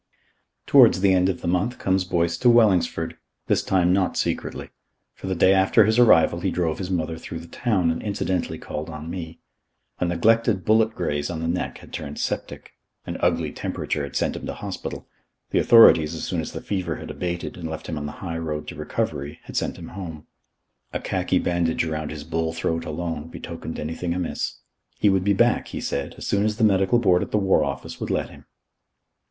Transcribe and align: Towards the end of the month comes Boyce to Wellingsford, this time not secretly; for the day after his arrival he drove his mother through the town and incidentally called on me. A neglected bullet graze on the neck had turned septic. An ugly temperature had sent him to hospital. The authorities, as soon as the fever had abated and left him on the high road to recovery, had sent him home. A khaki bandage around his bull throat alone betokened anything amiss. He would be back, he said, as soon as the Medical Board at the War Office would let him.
Towards 0.65 1.01
the 1.01 1.13
end 1.13 1.29
of 1.29 1.41
the 1.41 1.47
month 1.47 1.77
comes 1.77 2.05
Boyce 2.05 2.35
to 2.39 2.49
Wellingsford, 2.49 3.17
this 3.45 3.61
time 3.61 3.93
not 3.93 4.17
secretly; 4.17 4.71
for 5.13 5.27
the 5.27 5.35
day 5.35 5.53
after 5.53 5.85
his 5.85 5.99
arrival 5.99 6.39
he 6.39 6.49
drove 6.49 6.79
his 6.79 6.89
mother 6.89 7.19
through 7.19 7.37
the 7.37 7.45
town 7.45 7.91
and 7.91 8.01
incidentally 8.01 8.57
called 8.57 8.89
on 8.89 9.11
me. 9.11 9.41
A 9.99 10.05
neglected 10.05 10.65
bullet 10.65 10.95
graze 10.95 11.29
on 11.29 11.39
the 11.39 11.47
neck 11.47 11.77
had 11.77 11.93
turned 11.93 12.17
septic. 12.17 12.71
An 13.05 13.17
ugly 13.19 13.51
temperature 13.51 14.01
had 14.01 14.15
sent 14.15 14.35
him 14.35 14.47
to 14.47 14.55
hospital. 14.55 15.07
The 15.51 15.59
authorities, 15.59 16.15
as 16.15 16.23
soon 16.23 16.41
as 16.41 16.53
the 16.53 16.61
fever 16.61 16.95
had 16.95 17.11
abated 17.11 17.55
and 17.55 17.69
left 17.69 17.85
him 17.85 17.95
on 17.99 18.07
the 18.07 18.11
high 18.25 18.39
road 18.39 18.67
to 18.69 18.75
recovery, 18.75 19.37
had 19.43 19.55
sent 19.55 19.77
him 19.77 19.89
home. 19.89 20.25
A 20.93 20.99
khaki 20.99 21.37
bandage 21.37 21.83
around 21.85 22.09
his 22.09 22.23
bull 22.23 22.53
throat 22.53 22.85
alone 22.85 23.27
betokened 23.27 23.77
anything 23.79 24.15
amiss. 24.15 24.61
He 24.97 25.09
would 25.09 25.23
be 25.23 25.33
back, 25.33 25.67
he 25.67 25.79
said, 25.79 26.15
as 26.17 26.25
soon 26.25 26.43
as 26.43 26.57
the 26.57 26.63
Medical 26.63 26.97
Board 26.97 27.21
at 27.21 27.29
the 27.29 27.37
War 27.37 27.63
Office 27.63 27.99
would 27.99 28.09
let 28.09 28.31
him. 28.31 28.47